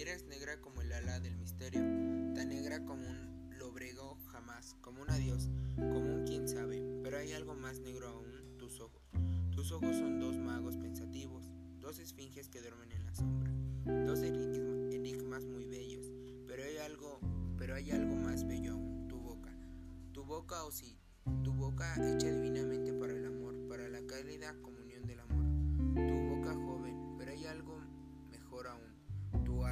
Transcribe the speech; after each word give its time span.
eres 0.00 0.24
negra 0.24 0.58
como 0.62 0.80
el 0.80 0.90
ala 0.92 1.20
del 1.20 1.36
misterio, 1.36 1.82
tan 2.34 2.48
negra 2.48 2.82
como 2.86 3.06
un 3.06 3.50
lobrego 3.58 4.16
jamás, 4.32 4.74
como 4.80 5.02
un 5.02 5.10
adiós, 5.10 5.50
como 5.76 6.14
un 6.14 6.24
quién 6.26 6.48
sabe, 6.48 6.82
pero 7.02 7.18
hay 7.18 7.32
algo 7.32 7.54
más 7.54 7.80
negro 7.80 8.08
aún, 8.08 8.56
tus 8.56 8.80
ojos. 8.80 9.02
Tus 9.50 9.72
ojos 9.72 9.94
son 9.96 10.18
dos 10.18 10.38
magos 10.38 10.78
pensativos, 10.78 11.52
dos 11.80 11.98
esfinges 11.98 12.48
que 12.48 12.62
duermen 12.62 12.90
en 12.92 13.04
la 13.04 13.14
sombra, 13.14 13.52
dos 14.06 14.22
enigmas 14.22 15.44
muy 15.44 15.66
bellos, 15.66 16.10
pero 16.46 16.64
hay 16.64 16.78
algo, 16.78 17.20
pero 17.58 17.74
hay 17.74 17.90
algo 17.90 18.16
más 18.16 18.46
bello 18.46 18.72
aún, 18.72 19.06
tu 19.06 19.18
boca. 19.18 19.54
Tu 20.14 20.24
boca 20.24 20.64
o 20.64 20.68
oh 20.68 20.72
sí, 20.72 20.98
tu 21.44 21.52
boca 21.52 21.94
hecha 21.96 22.30
divinamente 22.30 22.94
para 22.94 23.12
el 23.12 23.26
amor, 23.26 23.54
para 23.68 23.86
la 23.90 24.00
cálida 24.06 24.54
comunión 24.62 25.06
del 25.06 25.20
amor. 25.20 25.44
Tu 25.94 26.34
boca 26.34 26.39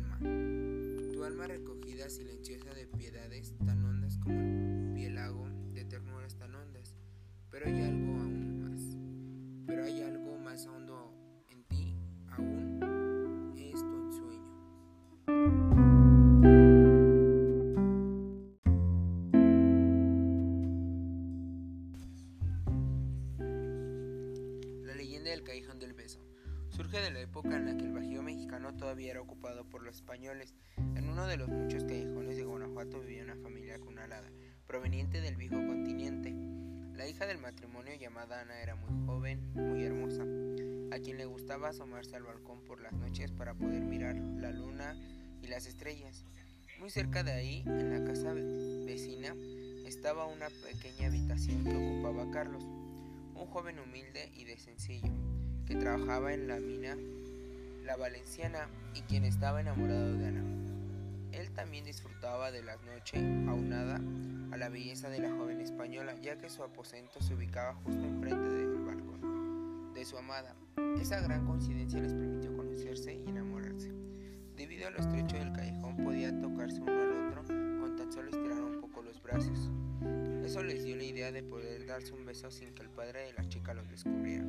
alma. 0.00 1.12
Tu 1.12 1.24
alma 1.24 1.46
recogida 1.46 2.08
silenciosa 2.08 2.72
de 2.74 2.86
piedades 2.86 3.54
tan 3.64 3.84
hondas 3.84 4.18
como 4.18 4.40
el 4.40 4.92
pielago 4.94 5.48
de 5.72 5.84
ternuras 5.84 6.36
tan 6.36 6.54
hondas. 6.54 6.94
Pero 7.50 7.66
hay 7.66 7.82
algo 7.82 8.12
aún 8.20 8.62
más. 8.62 8.96
Pero 9.66 9.84
hay 9.84 10.02
algo 10.02 10.38
más 10.38 10.66
hondo 10.66 11.12
en 11.48 11.64
ti 11.64 11.96
aún. 12.30 13.54
Es 13.56 13.80
tu 13.80 13.96
ensueño. 13.96 14.50
La 24.84 24.94
leyenda 24.94 25.30
del 25.30 25.42
Callejón 25.42 25.78
del 25.78 25.92
Beso 25.92 26.29
surge 26.70 27.00
de 27.00 27.10
la 27.10 27.20
época 27.20 27.56
en 27.56 27.66
la 27.66 27.76
que 27.76 27.84
el 27.84 27.92
Bajío 27.92 28.22
mexicano 28.22 28.74
todavía 28.76 29.10
era 29.10 29.20
ocupado 29.20 29.64
por 29.64 29.82
los 29.82 29.96
españoles. 29.96 30.54
En 30.94 31.08
uno 31.08 31.26
de 31.26 31.36
los 31.36 31.48
muchos 31.48 31.84
callejones 31.84 32.36
de 32.36 32.44
Guanajuato 32.44 33.00
vivía 33.00 33.24
una 33.24 33.36
familia 33.36 33.74
alada, 34.02 34.30
proveniente 34.66 35.20
del 35.20 35.36
viejo 35.36 35.56
continente. 35.56 36.32
La 36.94 37.06
hija 37.08 37.26
del 37.26 37.38
matrimonio 37.38 37.94
llamada 37.94 38.40
Ana 38.40 38.60
era 38.62 38.76
muy 38.76 39.06
joven, 39.06 39.52
muy 39.54 39.82
hermosa, 39.82 40.22
a 40.94 40.98
quien 41.00 41.18
le 41.18 41.26
gustaba 41.26 41.68
asomarse 41.68 42.16
al 42.16 42.22
balcón 42.22 42.62
por 42.64 42.80
las 42.80 42.92
noches 42.92 43.32
para 43.32 43.54
poder 43.54 43.82
mirar 43.82 44.16
la 44.16 44.50
luna 44.50 44.94
y 45.42 45.48
las 45.48 45.66
estrellas. 45.66 46.24
Muy 46.78 46.90
cerca 46.90 47.22
de 47.22 47.32
ahí, 47.32 47.62
en 47.66 47.90
la 47.90 48.04
casa 48.04 48.32
vecina, 48.32 49.34
estaba 49.86 50.26
una 50.26 50.48
pequeña 50.48 51.08
habitación 51.08 51.64
que 51.64 51.76
ocupaba 51.76 52.30
Carlos, 52.30 52.64
un 52.64 53.46
joven 53.46 53.78
humilde 53.80 54.30
y 54.34 54.44
de 54.44 54.56
sencillo 54.58 55.12
que 55.70 55.76
trabajaba 55.76 56.34
en 56.34 56.48
la 56.48 56.58
mina 56.58 56.96
La 57.84 57.96
Valenciana 57.96 58.68
y 58.92 59.02
quien 59.02 59.24
estaba 59.24 59.60
enamorado 59.60 60.16
de 60.16 60.26
Ana. 60.26 60.42
Él 61.30 61.48
también 61.52 61.84
disfrutaba 61.84 62.50
de 62.50 62.64
la 62.64 62.74
noche 62.78 63.18
aunada 63.48 64.00
a 64.50 64.56
la 64.56 64.68
belleza 64.68 65.08
de 65.10 65.20
la 65.20 65.30
joven 65.30 65.60
española, 65.60 66.16
ya 66.20 66.36
que 66.38 66.50
su 66.50 66.64
aposento 66.64 67.22
se 67.22 67.34
ubicaba 67.34 67.74
justo 67.84 68.04
enfrente 68.04 68.50
del 68.50 68.84
balcón 68.84 69.94
de 69.94 70.04
su 70.04 70.18
amada. 70.18 70.56
Esa 71.00 71.20
gran 71.20 71.46
coincidencia 71.46 72.00
les 72.00 72.14
permitió 72.14 72.56
conocerse 72.56 73.14
y 73.14 73.28
enamorarse. 73.28 73.92
Debido 74.56 74.88
a 74.88 74.90
lo 74.90 74.98
estrecho 74.98 75.36
del 75.36 75.52
callejón 75.52 75.96
podía 75.98 76.36
tocarse 76.40 76.80
uno 76.80 77.00
al 77.00 77.28
otro 77.28 77.44
con 77.44 77.94
tan 77.96 78.12
solo 78.12 78.28
estirar 78.28 78.60
un 78.60 78.80
poco 78.80 79.02
los 79.02 79.22
brazos. 79.22 79.70
Eso 80.44 80.64
les 80.64 80.82
dio 80.82 80.96
la 80.96 81.04
idea 81.04 81.30
de 81.30 81.44
poder 81.44 81.86
darse 81.86 82.12
un 82.12 82.26
beso 82.26 82.50
sin 82.50 82.74
que 82.74 82.82
el 82.82 82.90
padre 82.90 83.20
de 83.26 83.34
la 83.34 83.48
chica 83.48 83.72
los 83.72 83.88
descubriera 83.88 84.44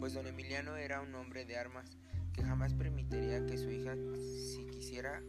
pues 0.00 0.14
don 0.14 0.26
Emiliano 0.26 0.76
era 0.76 1.02
un 1.02 1.14
hombre 1.14 1.44
de 1.44 1.58
armas 1.58 1.98
que 2.32 2.42
jamás 2.42 2.72
permitiría 2.72 3.44
que 3.44 3.58
su 3.58 3.70
hija, 3.70 3.94
si 4.16 4.64
quisiera 4.66 5.22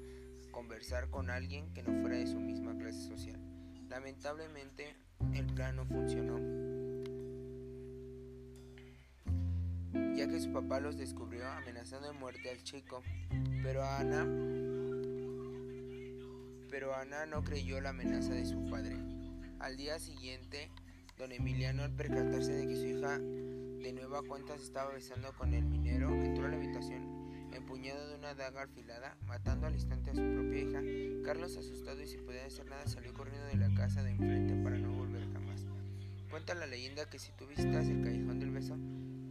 conversar 0.51 1.09
con 1.09 1.29
alguien 1.29 1.73
que 1.73 1.83
no 1.83 2.01
fuera 2.01 2.15
de 2.15 2.25
su 2.25 2.39
misma 2.39 2.77
clase 2.77 3.01
social. 3.01 3.37
Lamentablemente, 3.89 4.95
el 5.33 5.45
plan 5.47 5.75
no 5.75 5.85
funcionó, 5.85 6.39
ya 10.15 10.29
que 10.29 10.39
su 10.39 10.53
papá 10.53 10.79
los 10.79 10.97
descubrió 10.97 11.45
amenazando 11.49 12.07
de 12.07 12.13
muerte 12.13 12.49
al 12.49 12.63
chico, 12.63 13.03
pero 13.61 13.83
Ana, 13.83 14.25
pero 16.69 16.95
Ana 16.95 17.25
no 17.25 17.43
creyó 17.43 17.81
la 17.81 17.89
amenaza 17.89 18.33
de 18.33 18.45
su 18.45 18.69
padre. 18.69 18.95
Al 19.59 19.75
día 19.75 19.99
siguiente, 19.99 20.71
don 21.17 21.33
Emiliano, 21.33 21.83
al 21.83 21.91
percatarse 21.91 22.53
de 22.53 22.67
que 22.67 22.75
su 22.77 22.85
hija 22.85 23.19
de 23.81 23.93
nueva 23.93 24.21
cuenta 24.21 24.57
se 24.57 24.63
estaba 24.63 24.91
besando 24.91 25.33
con 25.33 25.53
el 25.53 25.65
minero, 25.65 26.09
entró 26.09 26.45
a 26.45 26.49
la 26.49 26.57
habitación 26.57 27.21
empuñado 27.53 28.07
de 28.07 28.15
una 28.15 28.33
daga 28.33 28.63
afilada, 28.63 29.17
matando 29.27 29.67
al 29.67 29.73
instante 29.73 30.11
a 30.11 30.15
su 30.15 30.21
propia 30.21 30.61
hija. 30.61 30.81
Carlos, 31.25 31.57
asustado 31.57 32.01
y 32.01 32.07
sin 32.07 32.23
poder 32.25 32.45
hacer 32.45 32.65
nada, 32.67 32.85
salió 32.87 33.13
corriendo 33.13 33.45
de 33.47 33.55
la 33.55 33.73
casa 33.73 34.03
de 34.03 34.11
enfrente 34.11 34.55
para 34.63 34.77
no 34.77 34.93
volver 34.93 35.21
jamás. 35.33 35.65
Cuenta 36.29 36.53
la 36.55 36.65
leyenda 36.65 37.09
que 37.09 37.19
si 37.19 37.31
tú 37.33 37.45
visitas 37.47 37.87
el 37.87 38.03
callejón 38.03 38.39
del 38.39 38.51
beso, 38.51 38.77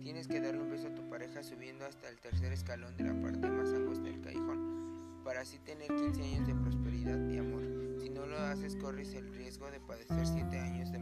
tienes 0.02 0.28
que 0.28 0.40
darle 0.40 0.62
un 0.62 0.70
beso 0.70 0.88
a 0.88 0.94
tu 0.94 1.08
pareja 1.08 1.42
subiendo 1.42 1.86
hasta 1.86 2.08
el 2.08 2.20
tercer 2.20 2.52
escalón 2.52 2.96
de 2.96 3.04
la 3.04 3.20
parte 3.20 3.48
más 3.48 3.72
angosta 3.72 4.04
del 4.04 4.20
callejón, 4.20 5.22
para 5.24 5.40
así 5.40 5.58
tener 5.60 5.88
15 5.88 6.22
años 6.22 6.46
de 6.46 6.54
prosperidad 6.54 7.28
y 7.30 7.38
amor. 7.38 7.62
Si 8.00 8.10
no 8.10 8.26
lo 8.26 8.38
haces, 8.38 8.76
corres 8.76 9.14
el 9.14 9.34
riesgo 9.34 9.70
de 9.70 9.80
padecer 9.80 10.26
7 10.26 10.58
años 10.58 10.92
de. 10.92 10.99